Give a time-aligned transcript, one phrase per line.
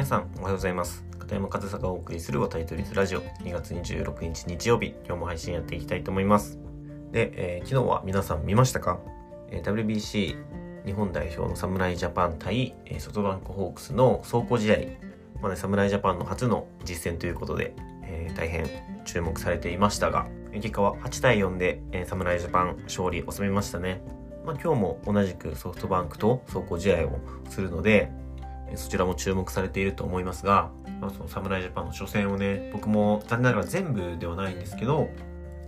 [0.00, 1.04] 皆さんおはようございます。
[1.18, 4.94] 片山和沙がお送りするタイトルラジオ2月26日日曜日。
[5.04, 6.58] 今日も配信やっていきたいと思います。
[7.12, 8.98] で、えー、昨日は皆さん見ましたか、
[9.50, 14.76] えー、WBC 日本代表の侍ジャパン対、えー、ソフトバンクホークスの走行試合。
[15.42, 18.70] まあね、侍ジャパンの初の実戦ということで、えー、大変
[19.04, 24.00] 注目されていましたが、結果は8対4で、えー、侍ジャパン勝利を収めましたね。
[24.46, 27.18] まあ、今日も同じくソフトバンクと走行試合を
[27.50, 28.10] するので、
[28.76, 30.70] そちらも注目されていると思いますが、
[31.00, 35.08] まあ、その侍ジャパンの初戦をね、僕も残念ながら全部ではないんですけど、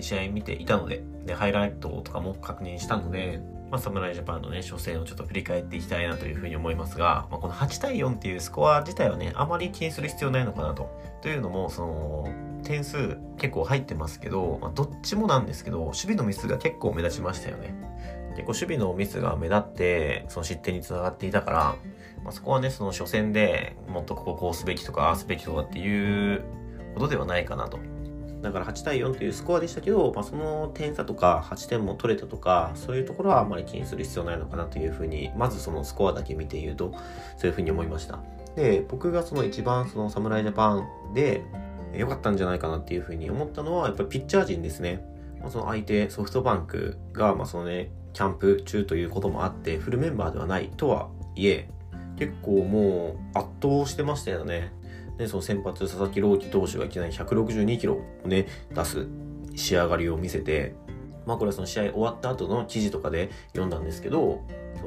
[0.00, 10.90] 試合見ていたので、で、ハイライトとかも確認したので、まあ、侍ジャパンのね、初戦をちょっと振り返っていきたいなというふうに思いますが、まあ、この8対4っていうスコア自体はね、あまり気にする必要ないのかなと。
[11.22, 12.28] というのも、その、
[12.64, 17.74] 点数結構入ってますけど、まあ、どっちもなんですけど、守備のミスが結構目立ちましたよね。
[18.36, 21.76] 結構守備のミスが目立って、その失点につながっていたから、
[22.24, 26.42] まあ、そこはね、その初戦でもっとこここうすべきとか、ああすべきとかっていう
[26.94, 27.78] ことではないかなと。
[28.42, 36.92] だから8対4というスコアでしたけど、まあ、その点差とか8点も取れたとか、そういうところはあんまり気にする必要ないのかなというふうに、まずそのスコアだけ見て言うと、
[37.38, 38.18] そういうふうに思いました。
[38.54, 41.42] で、僕がその一番その侍ジャパンで
[41.94, 45.04] 良かったんじゃないかなっていうふうに思ったのは、やっぱりピッチャー陣ですね。
[45.40, 51.68] まあ、その相手、ソフトバンクが、まあそのね、キャンプ中ということもあって、フルメンバーではないとはいえ、
[52.16, 54.72] 結構もう圧倒してましたよね。
[55.18, 59.06] で、その先発佐々木朗希投手がいきなり162キロをね、出す
[59.56, 60.74] 仕上がりを見せて、
[61.26, 64.40] まあこれはその試合終わった後の記事とかで読んだんですけど、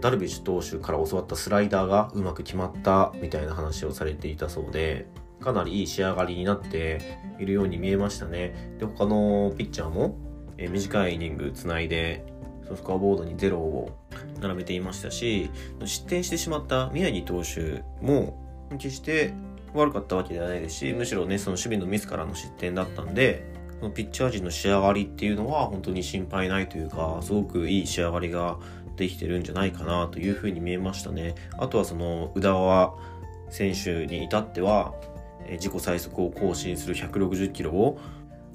[0.00, 5.06] ダルビッシュ投手から教わったスライダーがうまく決まったみたいな話をされていたそうで、
[5.40, 8.76] かなりいい仕上がりになっているように見えましたね。
[8.78, 10.16] で、他のピッチャーも、
[10.56, 12.24] 短いイニングつないで
[12.74, 13.96] スコアボードに0を
[14.40, 15.50] 並べていましたし
[15.84, 18.38] 失点してしまった宮城投手も
[18.78, 19.34] 決して
[19.74, 23.44] 悪かったわけではないですしむしろねその守備のミスからの失点だったんで
[23.78, 28.58] そのピッチャー陣の仕上がりっていうのは本当に心配ないというかすごくいい仕上がりが
[28.96, 31.34] できてるんじゃないかなというふうに見えましたね。
[31.58, 32.94] あとはその宇田川
[33.50, 34.94] 選手に至っては
[35.50, 37.98] 自己最速を更新する160キロを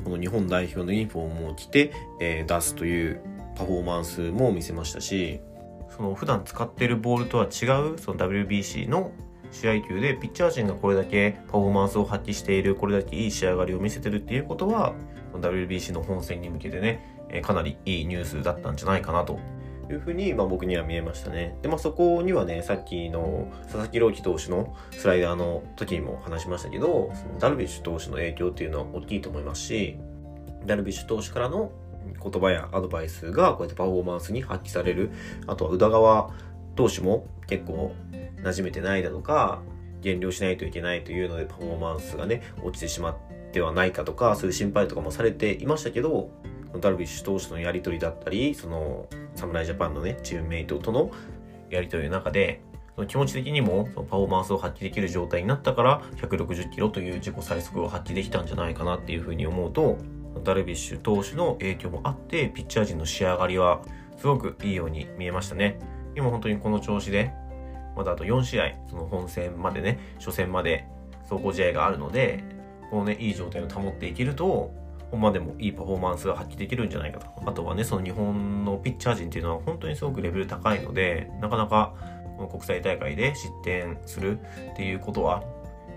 [0.03, 3.21] この日本代表のユニフォームを着て、出すという
[3.57, 5.39] パフォーマンスも見せましたし
[5.95, 9.11] その普段使っているボールとは違うその WBC の
[9.51, 14.93] 試合球でピッチャー陣がこれだけパフォーマンスを発揮しているこれだけいい仕上がりを見せてるっていうことは
[15.33, 19.39] WBC の本戦に向けてねかなりいいニュースだったんじゃないかなと
[19.89, 21.57] いうふうに、まあ、僕には見えましたね。
[21.61, 29.97] で、まあ、そこにはね、さっきの佐々木朗希投手のスライダーの時にも話しましたけど、そのダルビッシュ投手の影響っていうのは大きいと思いますし、
[30.65, 31.71] ダルビッシュ投手からの
[32.13, 35.11] 言葉やアドバイスがこうやってパフォーマンスに発揮される。
[35.47, 36.31] あとは宇田川
[36.75, 37.93] 投手も結構
[38.43, 39.61] 馴染めてないだとか、
[40.01, 43.15] 減量しないといけないというのでパフォーマンスがね、落ちてしまっ
[43.51, 46.29] てはないかとか、そういう心配とかもされていましたけど、
[46.79, 51.11] ダルビッシュ投手のやり取りだったり、その、侍ジャパンのね、チームメイトとの
[51.69, 52.61] やり取りの中で、
[53.07, 59.97] 気持ち的にもそのパフォーマンスを発揮できる状態になったから、160キロという自己最速を発揮できたんじゃないかなっていうふうに思うと、
[60.43, 63.81] ダルビッシュ投手の影響もあって、ピッチャー陣の仕上がりは
[64.17, 65.79] すごくいいように見えましたね。
[66.15, 67.31] 今本当にこの調子で、
[67.95, 70.85] まだあと4試合、その本戦までね、初戦まで
[71.29, 72.43] 走行試合があるので、
[72.89, 74.71] このね、いい状態を保っていけると、
[75.11, 77.27] 本番でもいいパフォーマンスが発揮できるんじゃないかと。
[77.45, 81.93] あとはね、その日本のピッチャー陣っていうのは本当にすごくレベル高いので、なかなか
[82.37, 84.39] この国際大会で失点する
[84.73, 85.43] っていうことは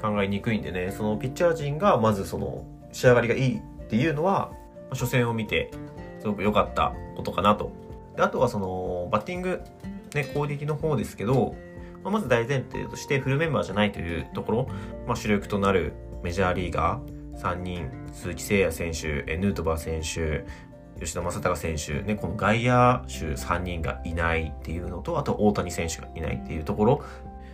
[0.00, 4.52] 考えにくいんでね、そのピッチャー陣がまずその仕上がりがいいっていうのは、
[4.90, 5.72] 初戦を見て
[6.20, 7.72] すごく良かったことかなと。
[8.14, 9.62] であとはそのバッティング、
[10.14, 11.56] ね、攻撃の方ですけど、
[12.04, 14.68] まあ、まず大前提としてフルメンバーじゃないというところ、
[15.08, 15.92] まあ、主力となる
[16.22, 20.44] メジャーリーガー3人、鈴木誠也選手、ヌートバー選手、
[21.00, 27.04] 吉田正尚選手、ね、この外野手3人がいないっていうのと、あと大谷選手がいないっていうところ、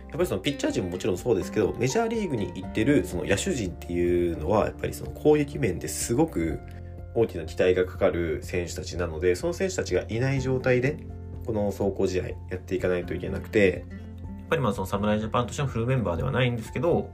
[0.07, 6.59] やっぱりそのピッチャー陣ももちろんそうですけど、メジャーリーグに行ってるその野手陣っていうのは、やっぱりその攻撃面ですごく
[7.13, 10.97] 大きな期待がかかる選手たちなので、その選手たちがいない状態で、
[11.45, 13.85] この走行試合やっていかないといけなくて、
[14.29, 17.11] やっぱりまあその侍ジャパンとしてのフルメンバーではないんですけど、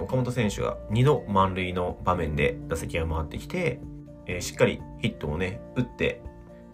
[0.00, 3.80] 岡本選手が2度満塁の場面で打席が回ってきて、
[4.26, 6.22] えしっかりヒットをね、打って、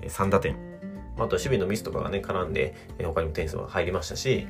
[0.02, 0.56] 3打点。
[1.14, 4.46] あとは守備のミスとかがね、絡んで、他にも点数が入りましたし、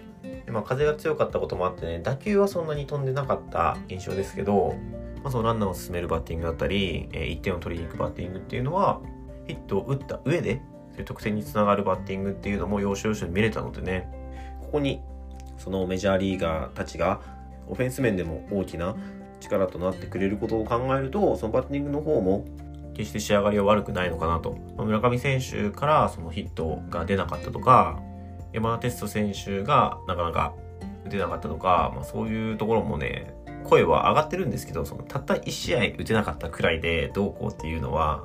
[0.51, 4.77] まあ、風が強かったこともあってね、打球はそんなに飛んでなかった印象ですけど、
[5.23, 9.01] まあ、そのランナーを進めるバッティングだったり、え1点を取りに行くバッティングっていうのは、
[9.47, 14.09] ヒットを打った上で、そういう得点につながるバッティングっていうのも要所要所に見れたのでね、
[14.63, 15.01] ここに、
[15.59, 17.21] そのメジャーリーガーたちが
[17.67, 18.95] オフェンス面でも大きな
[19.41, 22.45] 力となってくれることを考えると、そのバッティングの方も
[22.95, 24.57] 決して仕上がりは悪くないのかなと。
[24.79, 28.01] 村上選手からそのヒットが出なかったとか、
[28.53, 30.55] 山田哲人選手がなかなか
[31.07, 33.35] 打てなかったとか、まあ、そういうところもね、
[33.65, 38.25] 声は上がってるんですけど、そのたった1試合打てなかったくらいでどうこうっていうのは、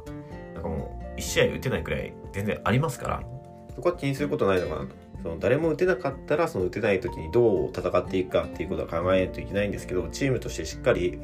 [0.53, 3.23] なんかもう1試合打てないくらい全然ありますから、
[3.75, 5.11] そこは気にすることないのかなと。
[5.21, 11.19] その誰も打てなかったらその打てない時にどう戦っていくかっていうことは考えないといけないんですけどチームとしてしっかり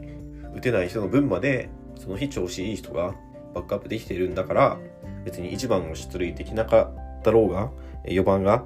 [0.56, 3.16] 打てない人の分までその日調子いい人が
[3.56, 4.78] バックアップできてるんだから
[5.26, 7.72] 別に1番を出塁できなかったろうが
[8.06, 8.66] 4番が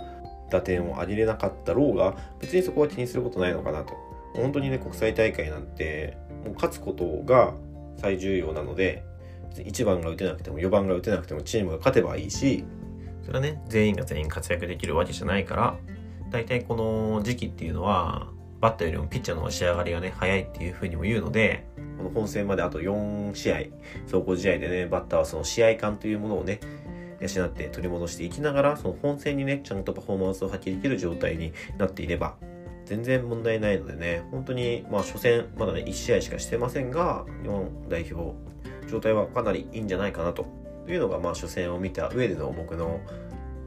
[0.51, 3.95] 打点を上げれなかったろうが別にそこは気にすることないのかなと。
[4.33, 7.53] 本当にね国際大会なんてもう勝つことが
[7.97, 9.03] 最重要なので
[9.55, 12.63] 1番が打てなくても4番が打てなくてもチームが勝てばいいし
[13.23, 15.75] それはね全員が全員活躍できるわけじゃないから
[16.29, 18.29] 大体この時期っていうのは
[18.61, 23.55] バッターよりもピッチャーの仕上がりがね早いっていうふうにも言うのでこの本戦まであと4試合
[24.05, 26.59] 走行試合でねバッターはその試合感というものをね
[27.21, 32.35] 養って取り戻していきながらその本戦にねちゃんとパフォーマンスを発揮できる状態になっていれば
[32.85, 38.35] 全然問題ないのでね本当にまあ初戦まだね1試合しかしてませんが日本代表
[38.89, 40.45] 状態はかなりいいんじゃないかなと
[40.87, 42.99] いうのがまあ初戦を見た上での僕の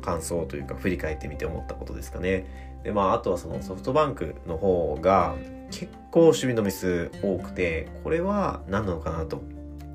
[0.03, 2.81] 感想というか振り返ってみて思ったことですかね。
[2.85, 5.35] でまああとはそのソフトバンクの方が
[5.71, 9.43] 結構守備のミス多くてこれは何なのかなと。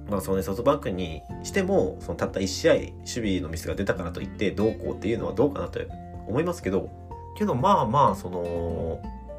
[0.09, 5.79] まあそのねソフトバンクにしてもそのたった1試合守備のミスが出たからといってどうこうっていうのはどうかなと
[6.27, 6.89] 思いますけど
[7.37, 8.39] けどまあまあその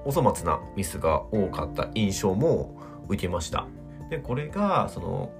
[0.04, 2.74] お粗末なミスが多かった印象も
[3.08, 3.66] 受けました。
[4.08, 5.30] でこれがその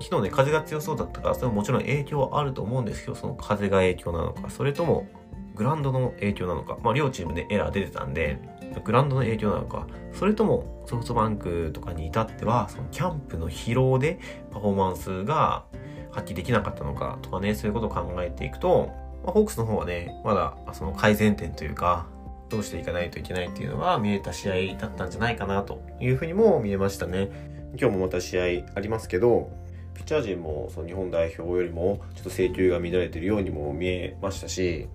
[0.00, 5.06] 昨日ね、風が強そうだったから、それももちろん影響はあると思うんですけど、その風が影響なのか、それとも
[5.54, 8.38] グラウンドの影響なのか、まあ両チームでエラー出てたんで、
[8.80, 14.18] グランドの影響なのか、それともソフトバンクとかに至っては、そのキャンプの疲労で
[14.52, 15.64] パフォーマンスが
[16.10, 18.90] 発揮できなかったのかとかね、そういうことを考えていくと、
[19.24, 22.06] まあ、ホークスの方はね、まだその改善点というか、
[22.48, 27.30] どうしていかないといけないっていうのが見えた試合だったんじゃないかなというふうにも見えましたね。
[27.78, 28.42] 今日もまた試合
[28.74, 29.50] ありますけど、
[29.96, 34.88] ピッチャー陣もその日本代表よりもちょっと制球が乱れてるようにも見えましたし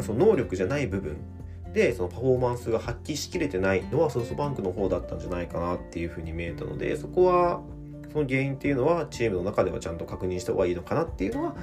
[0.00, 1.16] その能力じゃない部分
[1.78, 7.60] でそのパフォーマンスが発揮しきれてないのはソフトバンクの方だったんじゃないかなっていうふうに見えたのでそこは
[8.12, 11.54] その原因っていうのはチームの中ではちゃんと確認した方がいいのかなっていうのは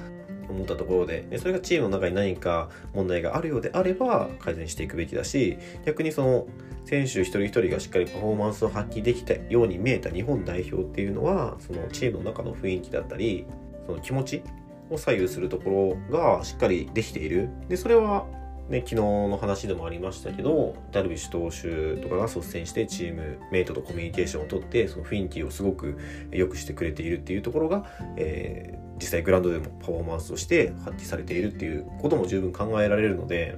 [0.48, 6.46] 思ったところでそれがチームの中に何か問題があるようであれば改善していくべきだし逆にその
[6.86, 13.44] 選手一人一人がしっかりパフォーマンスを発揮できたように見えた日本代表っていうのはそのチームの中の雰囲気だったり
[13.84, 14.42] その気持ち
[14.88, 17.50] を左右するところがしっかりできている。
[17.68, 18.24] でそれは
[18.68, 25.96] ね、昨日の話でもありましたけどダルビッシュ投手とかが率先してチームメイトとコミュニケーションをとってその雰囲気をすごく
[26.32, 27.86] 良くしてくれているっていうところが、
[28.16, 33.56] えー、実際グラウンドでもパフォーマンスとして発揮されているっていうことも十分考えられるので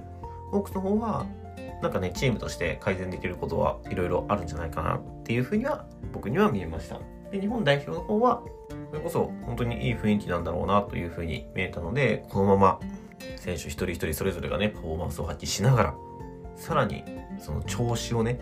[0.51, 1.27] ホークスの方は
[1.83, 6.99] なんかね、チームとして改善できることはいろいろあるんじゃないかなっていうふうには僕には見えました。
[7.31, 8.43] で、日本代表の方は、
[8.91, 12.81] それこそ本当にいい雰囲気なんだろうなというふうに見えたので、このまま
[13.37, 15.95] 選手一人一人それぞれがね、パフォーマンスを発揮しながら、
[16.57, 17.05] さらに
[17.39, 18.39] その調子をね、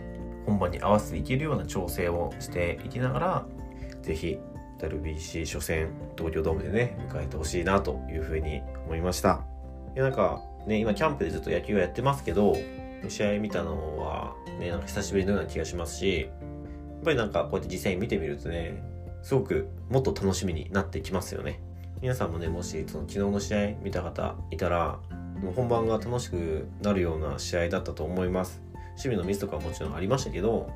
[0.47, 3.47] 本番に合わせていけるような調整をしていきながら、
[4.02, 4.38] ぜひ
[4.78, 9.45] WBC 初戦東京ドームでね、迎えてほしいなというふうに思いました。
[9.95, 12.56] いやなんかね、今キャンプでずっと野球をやってますけど、
[13.09, 18.83] 試合見たのはね、なんか久しぶりのような気がしますし、やっぱりなんかこうやって実際に見てみるとね、
[19.23, 21.61] すごくもっと楽しみになってきますよね。
[22.03, 24.99] 皆さんもね、もしその昨日の試合見た方いたら、
[25.55, 28.61] 本番が楽しくなるような試合だったと思います。
[28.91, 30.71] 守備のミスとかはもちろんありましたけど、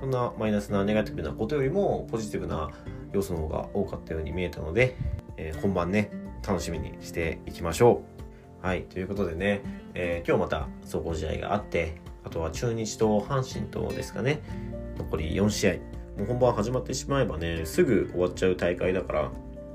[0.00, 2.70] そんなマイナスなネガティブなことよりもポジティブな
[3.12, 4.96] 要素の方が多かったように見えたので、
[5.38, 6.10] えー、本番ね、
[6.46, 8.02] 楽しみにしていきましょ
[8.62, 8.66] う。
[8.66, 9.62] はい、ということでね、
[9.94, 14.42] えー、今日また走行試合があって、あとは中日と阪神とですかね、
[14.98, 15.72] 残り4試合。
[16.18, 19.30] もう本番始まってしまえばね、すぐ終わっちゃう大会だから、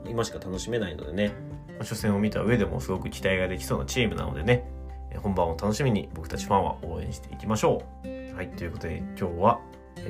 [0.08, 1.34] 今しか楽しめないのでね、
[1.79, 4.65] 初戦を見た上でもすごく期待ができそうなチームなのでね、
[5.17, 8.36] 本番を楽しみに僕たちファンは応援していきましょう。
[8.36, 9.60] はい、ということで今日は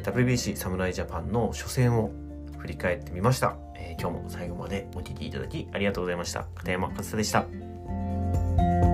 [0.04, 2.12] WBC 侍ジャパンの初戦を
[2.60, 3.58] 振り返ってみました。
[3.76, 6.46] えー、今日も最後までお聴きいただきありがとうございました。
[6.56, 8.91] 片山和沙でした。